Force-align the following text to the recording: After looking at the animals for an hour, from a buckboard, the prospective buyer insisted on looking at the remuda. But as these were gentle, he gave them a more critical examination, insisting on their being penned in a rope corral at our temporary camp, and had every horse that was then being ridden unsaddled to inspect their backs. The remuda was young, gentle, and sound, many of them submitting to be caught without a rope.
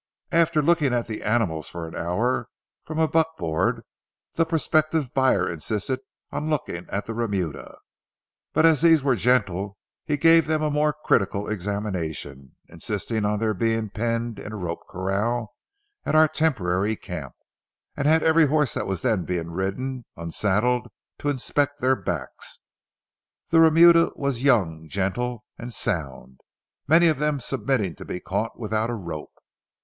After 0.31 0.63
looking 0.63 0.95
at 0.95 1.05
the 1.05 1.21
animals 1.21 1.69
for 1.69 1.87
an 1.87 1.95
hour, 1.95 2.49
from 2.85 2.97
a 2.97 3.07
buckboard, 3.07 3.83
the 4.33 4.47
prospective 4.47 5.13
buyer 5.13 5.47
insisted 5.47 5.99
on 6.31 6.49
looking 6.49 6.87
at 6.89 7.05
the 7.05 7.13
remuda. 7.13 7.77
But 8.51 8.65
as 8.65 8.81
these 8.81 9.03
were 9.03 9.15
gentle, 9.15 9.77
he 10.03 10.17
gave 10.17 10.47
them 10.47 10.63
a 10.63 10.71
more 10.71 10.91
critical 11.05 11.47
examination, 11.47 12.55
insisting 12.67 13.25
on 13.25 13.37
their 13.37 13.53
being 13.53 13.91
penned 13.91 14.39
in 14.39 14.51
a 14.51 14.55
rope 14.55 14.87
corral 14.89 15.53
at 16.03 16.15
our 16.15 16.27
temporary 16.27 16.95
camp, 16.95 17.35
and 17.95 18.07
had 18.07 18.23
every 18.23 18.47
horse 18.47 18.73
that 18.73 18.87
was 18.87 19.03
then 19.03 19.23
being 19.23 19.51
ridden 19.51 20.05
unsaddled 20.17 20.87
to 21.19 21.29
inspect 21.29 21.79
their 21.79 21.95
backs. 21.95 22.57
The 23.51 23.59
remuda 23.59 24.09
was 24.15 24.41
young, 24.43 24.89
gentle, 24.89 25.45
and 25.59 25.71
sound, 25.71 26.39
many 26.87 27.05
of 27.07 27.19
them 27.19 27.39
submitting 27.39 27.95
to 27.97 28.03
be 28.05 28.19
caught 28.19 28.57
without 28.59 28.89
a 28.89 28.95
rope. 28.95 29.33